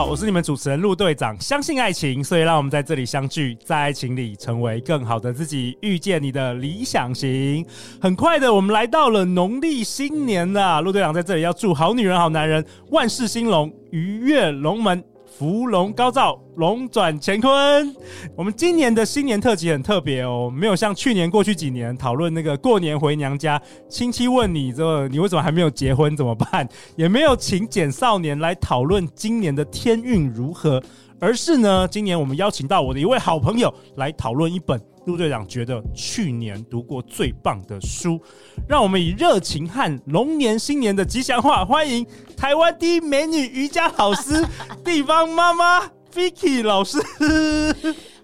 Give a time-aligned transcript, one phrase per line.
[0.00, 1.38] 好，我是你们主持人陆队长。
[1.38, 7.62] 相信爱情，所以让我们在这里相聚，在爱情里成为更好的自己，遇见你的理想型。
[8.00, 10.80] 很快的，我们来到了农历新年了。
[10.80, 15.04] 陆队长在这里要祝好女人、好男人万事兴隆，鱼跃龙门。
[15.30, 17.96] 福龙高照，龙转乾坤。
[18.36, 30.82] 我们今年的新年特辑很特别哦，没有像去年过去几年讨论那个过年回娘家，亲戚问你这你为什么还没有结婚怎么办，也没有请简少年来讨论今年的天运如何，
[31.18, 34.78] 而是呢，今年我们邀请到我的一位好朋友来讨论一本。
[35.06, 38.20] 陆队长觉得去年读过最棒的书，
[38.68, 44.46] 让我们以热情和龙年新年的吉祥话，欢迎台湾第一美女瑜伽老师、
[44.84, 46.98] 地方妈妈 Vicky 老师。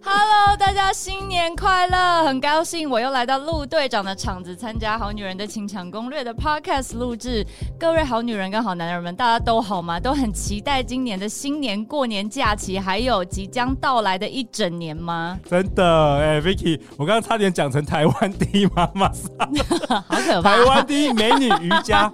[0.09, 2.25] Hello，大家新年快乐！
[2.27, 7.45] 很高兴我又来到陆队长的场子，参加《好女人的情场攻略》的 Podcast 录制。
[7.77, 9.98] 各位好女人跟好男人们，大家都好吗？
[9.98, 15.37] 都很期待今年的新年过年假期，还有即将到来的一整年吗？
[15.45, 19.09] 真的，哎、欸、，Vicky，我刚刚差点讲成台湾第一妈妈
[20.07, 20.57] 好可怕！
[20.57, 22.09] 台湾第一美女瑜伽。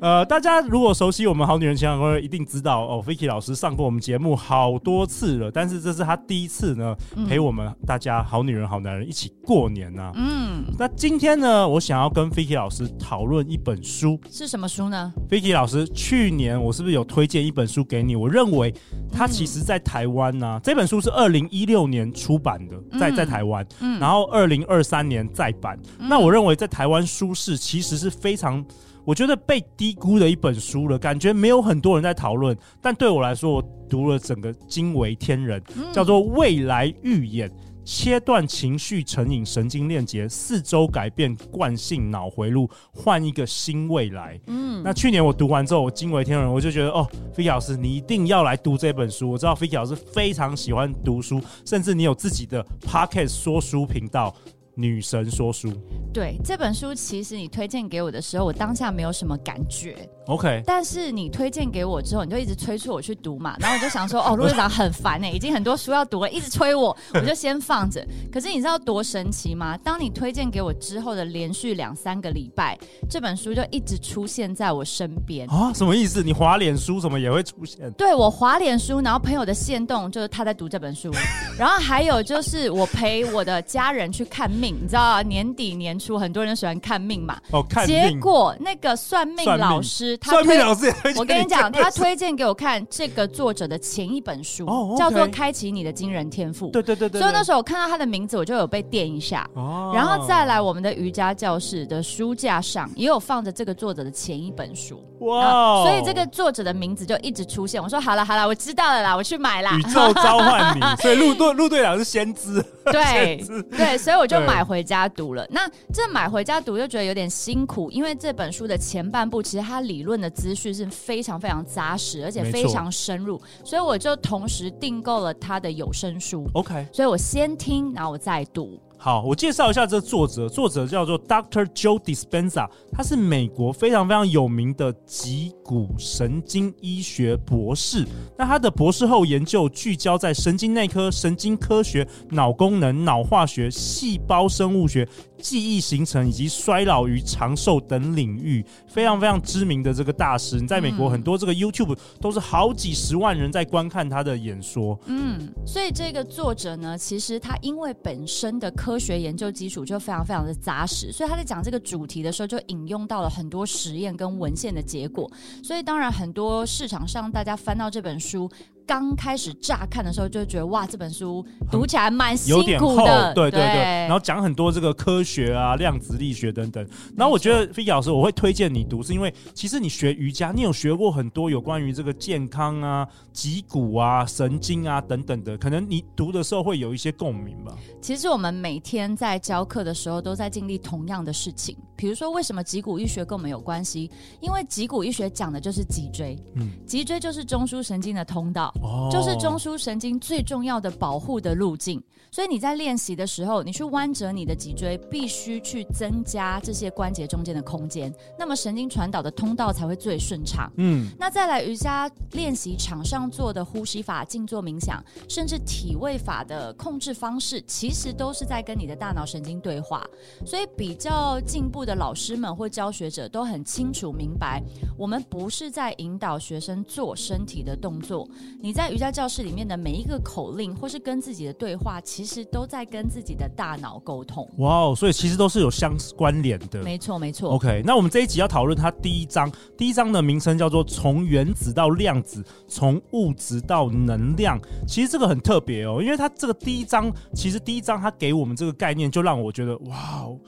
[0.00, 6.94] 呃，大家如果熟悉我们《好女人情场攻略》，一定知道哦，Vicky 老师上过我们节目好多次了，但是这是她第一次呢。
[7.16, 10.12] 嗯陪我们大家好女人好男人一起过年呐、啊！
[10.16, 18.14] 嗯，那今天呢，我想要跟 Vicky 老师讨论一本书，是什么书呢？Vicky 老师，去年我是不是有推荐一本书给你？
[18.14, 18.70] 我认为
[19.10, 25.80] 它其实在台湾呢、啊，嗯、这本书是二零一六年出版的，在在台湾，嗯，然后二零二三年再版。
[26.00, 28.62] 嗯、那我认为在台湾书市其实是非常。
[29.04, 37.50] 我觉得被低估的一本书了，感觉没有很多人在讨论，但对我来说，我读了整个惊为天人，叫做《未来预演：
[37.84, 44.38] 切断情绪成瘾神经链接，四周改变惯性脑回路，换一个新未来》。
[44.46, 47.04] 嗯，那去年我读完之后，我惊为天人，我就觉得哦
[47.34, 49.30] ，Vicky 老师，你一定要来读这本书。
[49.32, 54.32] 我知道 Vicky 老师非常喜欢读书，甚至你有自己的 Podcast 说书频道。
[54.74, 55.70] 女神说书，
[56.12, 60.08] 对这本书，其实你推荐给我的时候，我当下没有什么感觉。
[60.26, 68.06] OK，但是你推荐给我之后，你就一直催促我去读嘛， 然后我就想说，哦，陆队长很烦哎、欸， 已经很多书要读了，一直催我，我就先放着。
[68.32, 69.76] 可是你知道多神奇吗？
[69.78, 72.78] 当你推荐给我之后的连续两三个礼拜，
[73.10, 75.72] 这本书就一直出现在我身边啊？
[75.74, 76.22] 什么意思？
[76.22, 77.90] 你滑脸书什么也会出现？
[77.92, 81.10] 对，我滑脸书，然后朋友的线动就是他在读这本书，
[81.58, 88.12] 然后还有就是我陪我的家人去看命，你知道啊，年底年初很多人喜欢看命嘛，哦，看命。
[88.12, 90.11] 结果那个算命老师。
[90.22, 96.68] 算命老师也推荐，我跟你讲，他推荐给我看这个作者的前一本书，叫做《开启你的惊人天赋》。
[96.70, 97.20] 对对对对。
[97.20, 99.48] 所以那时候我看到他的名字，我就有被电一下。
[99.54, 99.92] 哦。
[99.94, 105.02] 然后再来，我们的瑜伽教室的书架上也有放着这个作者的前一本书。
[105.20, 105.84] 哇、哦。
[105.86, 107.82] 所以这个作者的名字就一直出现。
[107.82, 109.76] 我说好了好了，我知道了啦，我去买啦。
[109.76, 112.64] 宇宙召唤你， 所以陆队陆队长是先知。
[112.90, 115.46] 对对，所以我就买回家读了。
[115.50, 126.46] 那这买回家读就觉得有点辛苦，因为这本书的前半部其实它理论的资讯是非常非常扎实，而且非常深入，所以我就同时订购了他的有声书。
[126.54, 128.78] OK，所以我先听，然后我再读。
[128.98, 131.66] 好，我介绍一下这个作者，作者叫做 Dr.
[131.74, 138.06] Joe Dispenza，他是美国非常非常有名的脊骨神经医学博士。
[138.38, 145.08] 那他的博士后研究聚焦在神经内科、神经科学、脑功能、脑化学、细胞生物学。
[145.42, 154.96] 记忆形成以及衰老与长寿等领域，非常非常知名的这个大师，你在美国很多这个 YouTube 都是好几十万人在观看他的演说。
[155.06, 165.28] 嗯，所以这个作者呢，其实他因为本身的科学研究基础就非常非常的扎实，所以他在讲这个主题的时候就引用到了很多实验跟文献的结果。
[165.62, 168.48] 所以当然很多市场上大家翻到这本书。
[168.86, 173.72] 刚开始乍看的时候就觉得哇，这本书读起来蛮辛苦的，对对对。
[173.72, 176.86] 对然后讲很多这个科学啊、量子力学等等。
[177.16, 187.74] 然后我觉得 Vicky 老师，我会推荐你读，是因为其实你学瑜伽，你有学过很多有关于这个健康啊、脊骨啊、神经啊等等的，可能你读的时候会有一些共鸣吧。
[188.00, 191.76] 其实我们每天在教课的时候都在经历同样的事情。
[192.02, 194.10] 比如说，为什么脊骨医学跟我们有关系？
[194.40, 202.02] 因为脊骨医学讲的就是脊椎，嗯，脊椎就是中枢神经的通道，哦，就是中枢神经最重要的保护的路径。
[202.32, 210.72] 所以你在练习的时候，你去弯折你的脊椎，必须去增加这些关节中间的空间，那么神经传导的通道才会最顺畅。
[210.78, 220.02] 嗯，那再来瑜伽练习场上做的呼吸法、静坐冥想，甚至体位法的控制方式，其实都是在跟你的大脑神经对话。
[220.46, 224.62] 所以比较进步的老师们或教学者都很清楚明白，
[224.96, 228.28] 我们不是在引导学生做身体的动作。
[228.60, 234.48] 你在瑜伽教室里面的每一个口令，或是跟自己的对话，其实都在跟自己的大脑沟通。
[234.58, 236.82] 哇哦，所以其实都是有相关联的。
[236.82, 237.50] 没错，没错。
[237.50, 244.60] OK，那我们这一集要讨论它第一章，第一章的名称叫做“从原子到量子，从物质到能量”。
[244.86, 250.38] 其实这个很特别哦，因为它这个第一章，其实第一章它给我们这个概念，就让我觉得哇哦，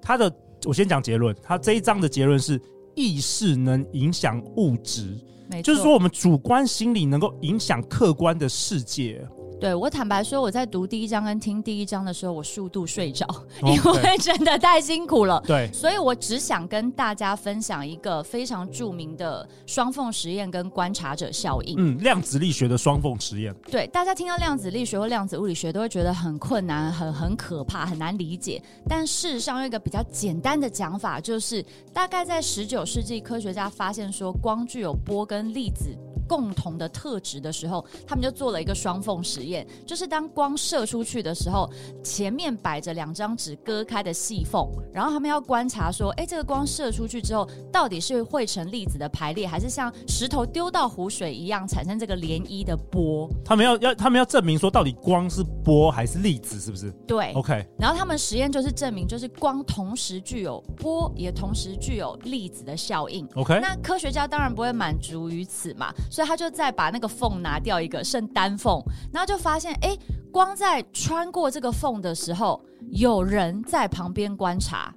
[0.00, 0.32] 它的
[0.66, 2.60] 我先讲结论，他这一章的结论是
[2.94, 5.18] 意识能影响物质，
[5.62, 9.26] 就是说我们主观心理能够影响客观的世界。
[9.60, 13.26] 对，我坦白说，我在读第一章跟听第一章的时候，我数度睡着，
[13.62, 15.42] 因为真的太辛苦了。
[15.46, 21.76] 对，所以我只想跟大家分享一个非常著名的双缝实验跟观察者效应。
[21.78, 23.54] 嗯，量子力学的双缝实验。
[23.70, 28.62] 对，大家听到量子力学或量子物理学都会觉得很困难、很很可怕、很难理解。
[28.88, 31.62] 但事实上，有一个比较简单的讲法，就是
[31.92, 35.94] 大概在十九世纪，科学家发现说，光具有波跟粒子。
[36.30, 41.68] 共同的特质的时候，他们就做了一个双缝实验，就是当光射出去的时候，
[42.04, 53.28] 前面摆着两张纸割开的细缝，然后他们要观察说，哎，这个光射出去之后，到底是会成粒子的排列，还是像石头丢到湖水一样产生这个涟漪的波？
[53.44, 56.92] 他们要要他们要证明说，到底光是波还是粒子，是不是？
[57.08, 57.66] 对，OK。
[57.76, 63.26] 然后他们实验就是证明，就是光同时具有波，也同时具有粒子的效应。
[63.34, 63.58] OK。
[63.60, 65.92] 那科学家当然不会满足于此嘛。
[66.08, 68.82] 所以他就再把那个缝拿掉一个，剩单缝，
[69.12, 69.96] 然后就发现，哎，
[70.32, 74.92] 光在穿过这个缝的时候，有人在旁边观察，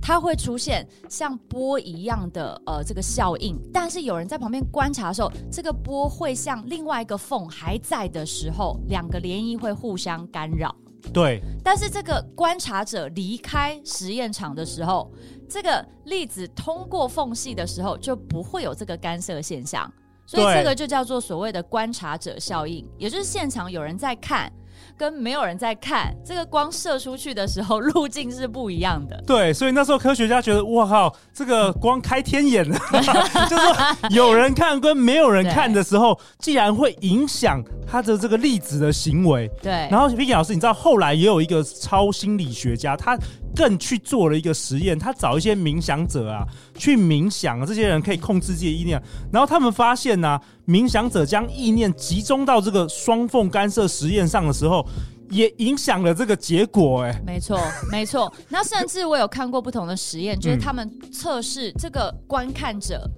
[0.00, 3.56] 它会出现像波一样的呃这个效应。
[3.72, 10.74] 但是有人在旁边观察的时候，这个波会像另外一个缝还在的时候，两个涟漪会互相干扰。
[11.12, 11.40] 对。
[11.64, 15.10] 但是这个观察者离开实验场的时候，
[15.48, 19.92] 这个粒子通过缝隙的时候，就不会有这个干涉现象。
[20.26, 24.50] 所以这个就叫做所谓的观察者效应，也就是现场有人在看，
[24.96, 29.22] 跟没有人在看，这个光射出去的时候 路径是不一样的。
[29.26, 32.78] 对，所以那时候科学家觉得，哇靠，这个光开天眼了，
[33.50, 33.76] 就是说
[34.10, 39.50] 有人看跟没有人看的时候，既然会影响他的这个粒子的行为。
[39.60, 39.72] 对。
[39.90, 43.18] 然后 Vicky 老师，你知道后来也有一个超心理学家，他。
[43.54, 46.44] 更去做了一个实验，他找一些冥想者啊
[46.74, 49.02] 去冥想，这些人可以控制自己的意念，
[49.32, 54.86] 然后他们发现呢、啊，冥想者将意念集中到这个双缝干涉实验上的时候，
[55.30, 57.10] 也影响了这个结果、欸。
[57.10, 57.60] 哎，没错，
[57.90, 58.32] 没错。
[58.48, 63.08] 那甚至我有看过不同的实验，就是他们测试这个观看者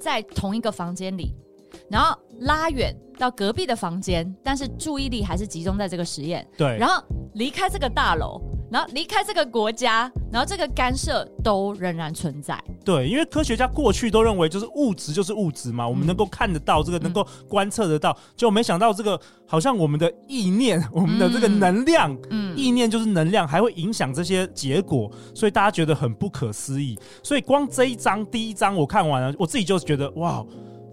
[0.00, 1.34] 在同一个房间里，
[1.90, 6.46] 然后拉远到隔壁的房间，但是注意力还是集中在这个实验。
[6.58, 7.02] 对，然后
[7.34, 8.40] 离开这个大楼。
[8.74, 12.60] 然后离开这个国家，然后这个干涉都仍然存在。
[12.84, 26.98] 对，因为科学家过去都认为就是物质就是物质嘛，嗯、我们能够看得到这个，能够观测得到，嗯、就没想到这个好像我们的意念， 我们的这个能量，嗯，意念就是能量，还会影响这些结果，所以大家觉得很不可思议。
[27.22, 30.44] 所以光这一章第一章我看完了，我自己就觉得哇。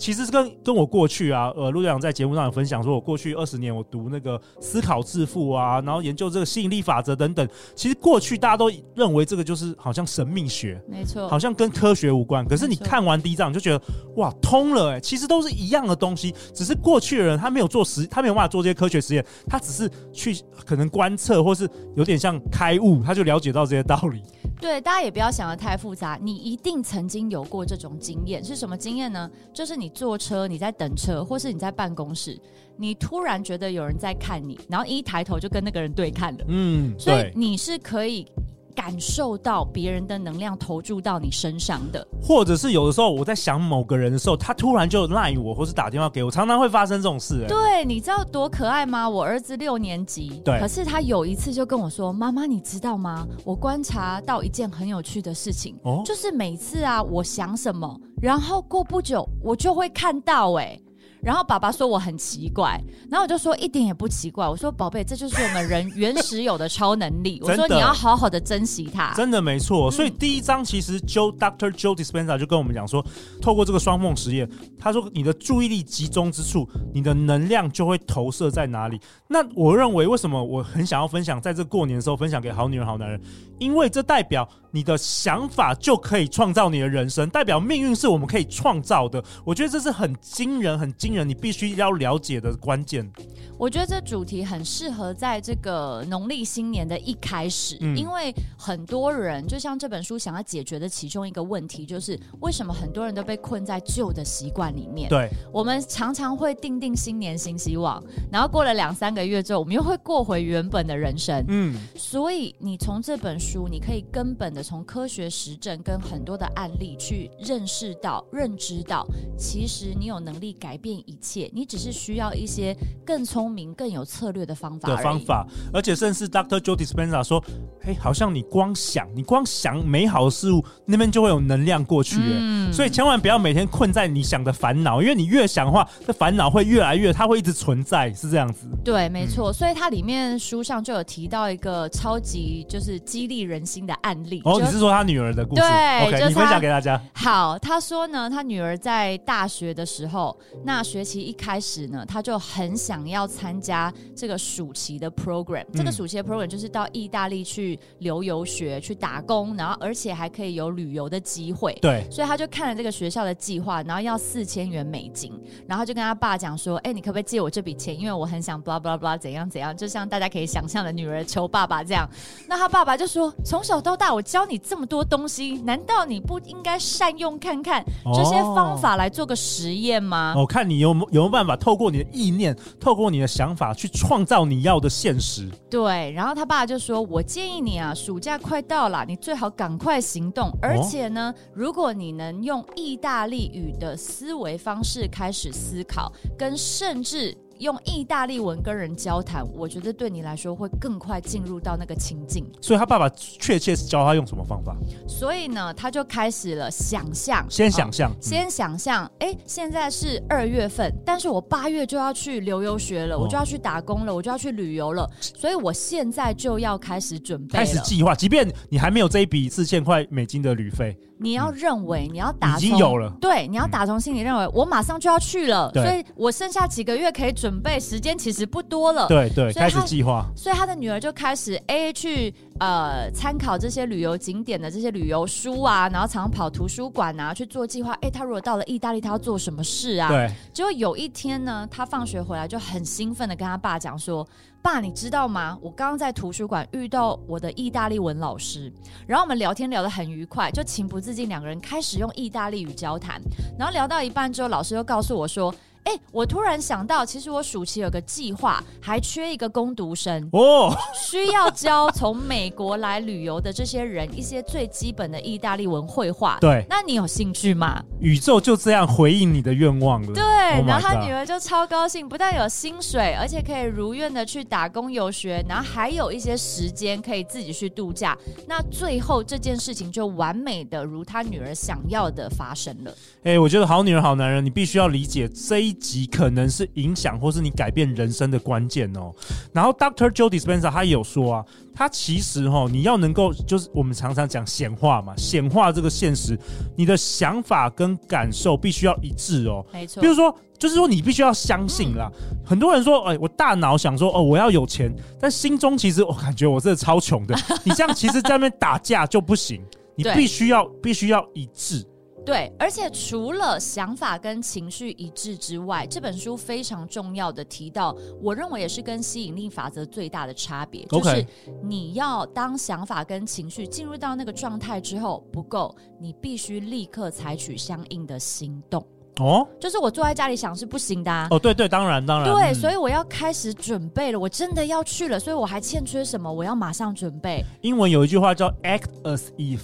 [0.01, 7.47] 其实是跟跟我过去啊，呃，陆队长在节目上有分享说，我过去二十年我读那个思考致富啊，然后研究这个吸引力法则等等。
[7.75, 12.43] 其实过去大家都认为这个就是好像神秘学，没错，好像跟科学无关。
[12.47, 13.79] 可是你看完第一章，你就觉得
[14.15, 14.99] 哇，通了哎、欸！
[14.99, 20.35] 其实都是一样的东西，只是过去的人他没有做实，他没有办法做这些科学实验，他只是去
[20.65, 24.23] 可能观测，或是有点像开悟，他就了解到这些道理。
[24.61, 26.19] 对，大家也不要想的太复杂。
[26.21, 29.29] 你一定曾经有过这种经验，是什么经验呢？
[29.51, 32.39] 就是你坐车，你在等车，或是你在办公室，
[32.77, 36.45] 你突然觉得有人在看你，然后一抬头就跟那个人对看了。
[36.47, 38.25] 嗯，所以你是可以。
[38.71, 47.43] 感受到别人的能量投注到你身上的，或者是有的时候我在想某个人的时候，他突然就赖我，或是打电话给我，常常会发生这种事。
[47.43, 49.09] 哎，对，你知道多可爱吗？
[49.09, 53.27] 我儿子六年级，对，可是他有一次就跟我说：“妈妈，你知道吗？
[53.43, 60.79] 我观察到一件很有趣的事情，哦，就是每次啊，我想什么，然后过不久我就会看到，哎。”
[61.23, 64.47] 然后爸爸说我很奇怪，然后我就说一点也不奇怪。
[64.47, 67.39] 我说宝贝，这就是我们人原始有的超能力。
[67.45, 69.13] 我说你要好好的珍惜它。
[69.13, 69.91] 真的没错。
[69.91, 73.05] 所以第一章其实 Joe Doctor Joe Dispenza 就跟我们讲说，
[73.41, 74.49] 透过这个双梦实验，
[74.79, 78.99] 他说你的注意力集中之处，你的能量就会投射在哪里。
[79.27, 83.21] 那我认为为什么我很想要分享，在这过年的时候分享给好女人好男人，
[83.59, 89.23] 因为这代表你的想法就可以创造你的人生，代表命运是我们可以创造的。
[89.45, 93.11] 我觉得这是很惊人、很惊人，你必须要了解的关键。
[93.57, 105.07] 我觉得这主题很适合在这个农历新年的一开始，嗯、因为很多人就像这本书想要解决的其中一个问题，就是为什么很多人都被困在旧的习惯里面？
[105.09, 111.45] 对，我们常常会定定新年新希望，然后过了两三个月之后，我们又会过回原本的人生。
[111.47, 119.05] 嗯，所以你从这本书，你可以根本的从科学实证跟很多的案例去认识到、认知到，
[119.37, 124.89] 其实你有能力改变一切，你只是需要一些更聪明、更有策略的方法。
[124.89, 126.59] 的方法，而且甚至 Dr.
[126.59, 127.43] Joe Dispenza 说
[127.81, 132.17] ：“嘿，好像你光想，你光想美好的事物，那边就会有能量过去。
[132.19, 138.67] 嗯，所以千万不要每天困在你想的烦恼，因为你越想的话，这烦恼会越来越，它会一直存在，是这样子。
[138.83, 139.51] 对，没错。
[139.51, 144.41] 嗯、所以它里面书上就有提到一个超级就是激励人心的案例。
[144.45, 145.61] 哦，你是说他女儿的故事？
[145.61, 147.01] 对，OK，你分享给大家。
[147.13, 155.63] 好，他说呢，他女儿在大学的时候，那学期一开始呢，他就很想要参加这个暑期的 program。
[155.73, 161.71] 这个暑期的 program 就是到意大利去留游学、去打工，然后而且还可以有旅游的机会。
[161.81, 165.31] 对，所以他就看了这个学校的计划，然后要四千元美金，
[165.65, 167.97] 然后就跟他爸讲说：“哎，你可不可以借我这笔钱？
[167.97, 172.05] 因为我很想 blah blah blah 怎样怎样。”就像大家可以想象的，女儿求爸爸这样。
[172.49, 177.81] 那他爸爸就说：“从小到大，我教你这么多东西，难道你不应该善用看看
[178.13, 185.49] 这些方法来做个实验吗？”我、哦、看你有没有没有办法透过你的意念，透过你的想法去创造你要的现实。
[185.69, 190.51] 对，然后他爸就说：“我建议你啊，暑假快到了，你最好赶快行动。
[190.61, 202.43] 而且呢，哦、如果你能用意大利语的思维方式开始思考，跟甚至。”用意大利文跟人交谈，我觉得对你来说会更快进入到那个情境。
[202.59, 204.75] 所以他爸爸确切是教他用什么方法？
[205.07, 220.97] 所以呢，他就开始了想象，先想象，哦嗯、先想象，哎，现在是二月份，但是我八月就要去留游学了，哦、我就要去打工了，我就要去旅游了，所以我现在就要开始准备，开始计划，即便你还没有这一笔四千块美金的旅费。
[221.23, 229.07] 你要认为，你要打从已经有了，对，你要打从心里认为，我马上就要去了，所以我剩下几个月可以准备，时间其实不多了。
[229.07, 230.25] 对对，开始计划。
[230.35, 237.93] 所以他的女儿就开始 A 去呃参考这些旅游景点的这些旅游书啊，然后常跑图书馆啊去做计划。
[238.01, 240.09] 哎，他如果到了意大利，他要做什么事啊？
[240.09, 240.31] 对。
[240.53, 244.27] 结果有一天呢，他放学回来就很兴奋的跟他爸讲说。
[244.63, 245.57] 爸，你知道吗？
[245.59, 248.71] 我刚刚在图书馆遇到我的意大利文老师，
[249.07, 253.19] 然后我们聊天聊得很愉快，就情不自禁两个人开始用意大利语交谈。
[253.57, 255.51] 然后聊到一半之后，老师又告诉我说。
[255.83, 266.37] 哎，我突然想到，其实我暑期有个计划，还缺一个攻读生哦，需要教从美国来旅游的这些人一些最基本的意大利文绘画。
[266.39, 267.83] 对，那你有兴趣吗？
[267.99, 270.13] 宇宙就这样回应你的愿望了。
[270.13, 270.23] 对，
[270.67, 278.15] 然后他女儿就超高兴，不但有薪水，而且可以如愿的去打工游学，然后还有一些时间可以自己去度假。
[278.47, 282.93] 那最后这件事情就完美的如他女儿想要的发生了。
[283.23, 285.70] 哎，我觉得好女人好男人，你必须要理解这一。
[285.71, 289.09] 一集可能是影响或是你改变人生的关键哦。
[289.53, 296.37] 然后 Doctor Joe Dispenza 他也有说啊，他其实哈，你要能够就是我们常常讲显化嘛，显化这个现实，
[296.75, 299.65] 你的想法跟感受必须要一致哦。
[299.71, 302.11] 没错，比如说，就是说你必须要相信啦。
[302.29, 307.33] 嗯、很多人说，哎，我大脑想说，哦，我要有钱，但心中其实我感觉我真的超穷的。
[307.63, 309.63] 你这样其实在那边打架就不行，
[309.95, 311.85] 你 必须要必须要一致。
[312.23, 321.25] 对，而且除了想法跟情绪一致之外，这本书非常重要的提到，我认为也是跟吸引力法则最大的差别.就是
[321.63, 328.85] 你要当想法跟情绪进入到那个状态之后不够，你必须立刻采取相应的行动。
[329.19, 331.27] 哦，就是我坐在家里想是不行的啊。
[331.31, 332.31] 哦，对对，当然当然。
[332.31, 337.43] 对，嗯，所以我要开始准备了，我真的要去了，所以我还欠缺什么，我要马上准备。
[337.61, 339.59] 英文有一句话叫 “act as if”。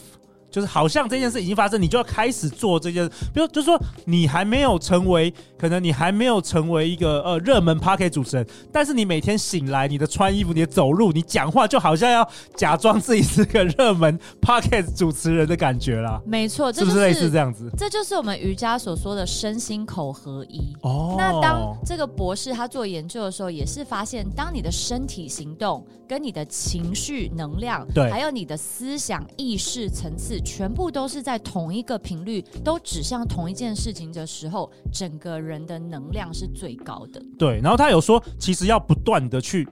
[0.50, 3.10] 就是好像这件事已经发生，你就要开始做这件事。
[3.34, 16.22] 比如，就是说你还没有成为，可能你还没有成为一个呃热门 Podcast 主持人，但是你每天醒来，你的穿衣服、你的走路、你讲话，就好像要假装自己是个热门 Podcast 主持人的感觉啦。
[16.26, 17.70] 没错，是不是类似这样子？
[17.78, 20.74] 这就是我们瑜伽所说的身心口合一。
[20.82, 30.37] 哦，那当这个博士他做研究的时候，也是发现，当你的身体行动跟你的情绪能量，对，还有你的思想意识层次。
[30.42, 37.22] 全部都是在同一个频率，都指向同一件事情的时候，整个人的能量是最高的。
[37.38, 39.68] 对，然后他有说，其实要不断的去。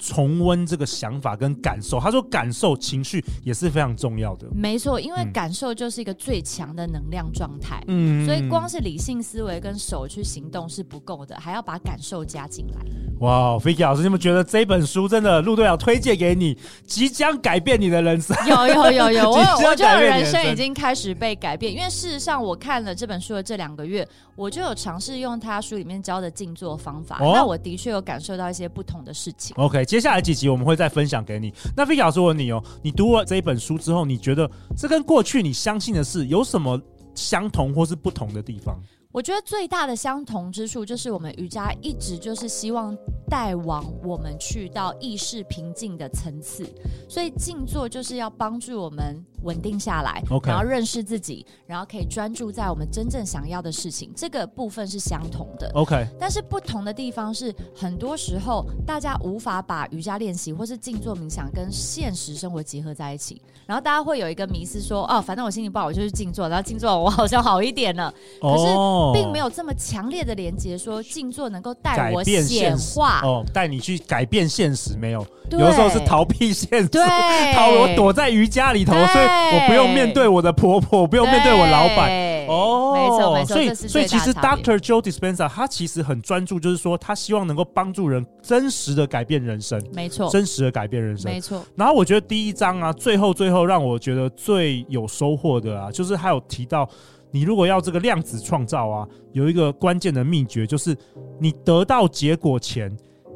[0.00, 4.48] 重温这个想法跟感受，他说感受情绪也是非常重要的。
[4.52, 7.82] 没错，因为感受就是一个最强的能量状态。
[7.86, 12.80] 嗯，所以光是理性思维跟手去行动是不够的，还要把感受加进来。
[13.20, 18.34] 哇，Vicky 老师，你们觉得这本书真的陆队长推荐给你，即将改变你的人生？
[18.48, 19.36] 有有有有，我
[19.68, 29.54] 我觉得人生已经开始被改变，因为事实上我看了这本书的这两个月，我就有尝试用他书里面教的静坐方法，哦、那我的确有感受到一些不同的事情。
[29.58, 29.84] OK。
[29.90, 31.52] 接下来几集我们会再分享给你。
[31.76, 36.80] 那 Vicky 老师问你哦，你读完这一本书之后，你觉得这跟过去你相信的事有什么
[37.12, 38.80] 相同或是不同的地方？
[39.12, 42.96] 我觉得最大的相同之处就是我们瑜伽一直就是希望
[43.28, 46.64] 带往我们去到意识平静的层次，
[47.08, 50.48] 所以静坐就是要帮助我们稳定下来，Okay.
[50.48, 54.12] 然后认识自己，然后可以专注在我们真正想要的事情。
[54.16, 56.06] 这个部分是相同的，OK。
[56.18, 68.12] 但是不同的地方是，很多时候大家无法把瑜伽练习或是静坐冥想跟现实生活结合在一起，然后大家会有一个迷思说，哦，反正我心情不好，我就去静坐，然后静坐我好像好一点了。
[68.40, 68.99] 可是。
[69.00, 69.14] Oh.
[69.14, 73.20] 并没有这么强烈的连接，说静坐能够带我显化。
[73.22, 77.02] 哦，带你去改变现实，没有，有的时候是逃避现实，对，
[77.54, 82.10] 逃我躲在瑜伽里头，所以我不用面对我的婆婆，我不用面对我老板，
[82.48, 91.62] 哦，没错没错，所以所以其实 Doctor Joe Dispenza 他其实很专注，就是说他希望能够帮助人真实的改变人生，没错，真实的改变人生，没错。
[91.74, 96.88] 然后我觉得第一章啊，最后最后让我觉得最有收获的啊，就是他有提到。
[97.32, 100.96] 你如果要这个量子创造啊，有一个关键的秘诀，就是
[101.38, 102.90] 你得到结果前，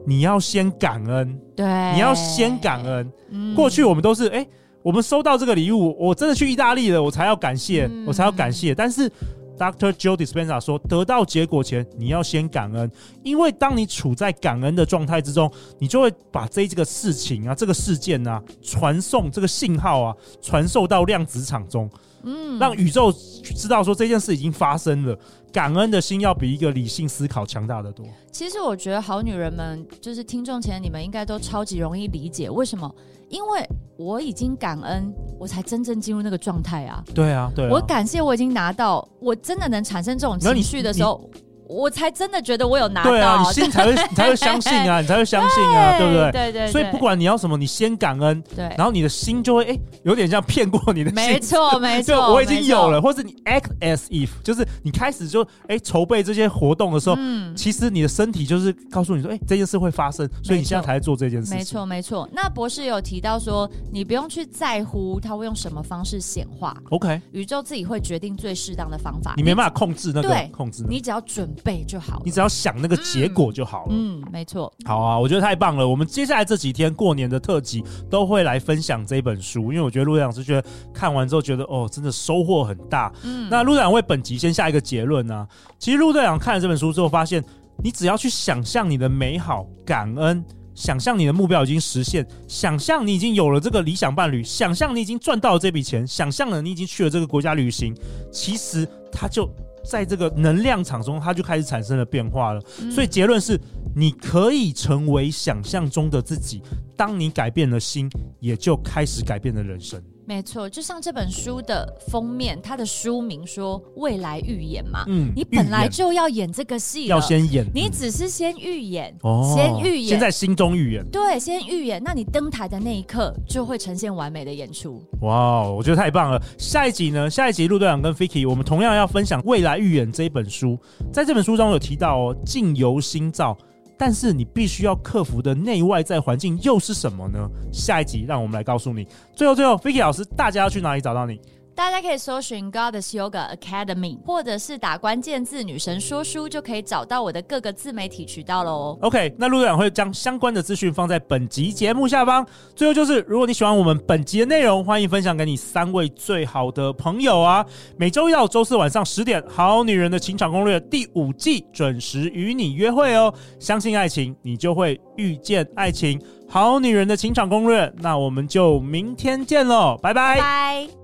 [0.05, 1.41] 你要先感恩。
[1.55, 3.13] 对，你要先感恩。
[3.31, 4.49] 嗯、过去我们都是，哎、欸，
[4.85, 8.75] 我们收到这个礼物，我真的去意大利了，我才要感谢，嗯、我才要感谢。
[8.75, 9.11] 但是
[9.59, 9.91] Dr.
[9.93, 12.91] Joe Dispenza 说，得到结果前，你要先感恩，
[13.23, 21.89] 因为当你处在感恩的状态之中，你就会把这这个事情啊，这个事件啊，传送这个信号啊，传送到量子场中。
[22.27, 23.11] 嗯，让宇宙
[23.57, 25.19] 知道说这件事已经发生了，
[25.51, 28.05] 感恩的心要比一个理性思考强大的多。
[28.31, 32.95] 其实我觉得好女人们，就是听众前你们应该都超级容易理解，为什么？
[33.31, 33.67] 因为
[33.97, 37.03] 我已经感恩，我才真正进入那个状态啊。
[37.15, 41.29] 对啊，对，我感谢我已经拿到，我真的能产生这种情绪的时候。
[41.69, 46.33] 我才真的觉得我有拿到，对啊，你心才会 你才会相信啊， 你才会相信啊，对不对？
[46.33, 46.67] 对对。
[46.71, 51.15] 所以不管你要什么，你先感恩，对，然后你的心就会哎，有点像骗过你的心。
[51.15, 61.55] 没错 没错，就我已经有了，或者你 act as if，就是你开始就哎筹备这些活动的时候，嗯，其实你的身体就是告诉你说，哎，这件事会发生，所以你现在才在做这件事。
[61.55, 62.29] 没错没错。
[62.33, 72.21] 那博士有提到说，你不用去在乎他会用什么方式显化，OK，宇宙自己会决定最适当的方法，你没办法控制那个控制，你只要准备就好。
[72.25, 73.93] 你只要想那个结果就好了。
[73.93, 74.73] 嗯，嗯，没错。
[74.85, 75.87] 好啊，我觉得太棒了。
[75.87, 83.13] 我们接下来这几天过年的特辑都会来分享这本书，因为我觉得陆队长是觉得看完之后觉得哦，真的收获很大。
[83.23, 85.49] 嗯，那陆队长为本集先下一个结论呢、啊。
[85.79, 87.45] 其实陆队长看了这本书之后，发现
[87.83, 97.95] 你只要去想象你的美好、感恩，想象你的目标已经实现，想象你已经有了这个理想伴侣，想象你已经赚到了这笔钱，想象了你已经去了这个国家旅行，
[98.33, 99.49] 其实他就。
[99.85, 102.63] 在这个能量场中，它就开始产生了变化了。
[102.81, 103.61] 嗯、所以结论是，
[103.95, 106.63] 你可以成为想象中的自己。
[106.97, 108.09] 当你改变了心，
[108.41, 110.03] 也就开始改变了人生。
[110.27, 115.05] 没错，就像这本书的封面，它的书名说“未来预演”嘛。
[115.07, 117.67] 嗯，你本来就要演这个戏，要先演。
[117.75, 121.05] 你只是先预演，哦，先预演，先在心中预演。
[121.11, 122.03] 对，先预演。
[122.03, 125.03] 那你登台的那一刻，就会呈现完美的演出。
[125.21, 126.43] 哇，我觉得太棒了。
[126.59, 127.29] 下一集呢？
[127.29, 130.79] 下一集陆队长跟 Vicky，我们同样要分享《未来预演》这一本书。
[131.13, 133.57] 在这本书中有提到哦，境由心造。
[133.97, 137.49] 但是你必须要克服的内外在环境又是什么呢？
[137.73, 139.07] 下一集让我们来告诉你。
[139.35, 141.41] 最后，最后，Vicky 老师，大家要去哪里找到你？
[141.75, 148.97] 大家可以搜寻 Goddess Yoga Academy，或者是打关键字“女神说书”，就可以找到我的各个自媒体渠道喽。
[149.03, 152.47] OK，那陆队长会将相关的资讯放在本集节目下方。
[152.77, 157.67] 最后就是，如果你喜欢我们本集的内容，欢迎分享给你三位最好的朋友啊！
[157.97, 163.35] 每周一到周四晚上十点，《好女人的情场攻略》第五季准时与你约会哦。
[163.59, 166.21] 相信爱情，你就会遇见爱情。
[166.49, 170.37] 好女人的情场攻略，那我们就明天见喽，拜拜。
[170.37, 171.04] 拜拜。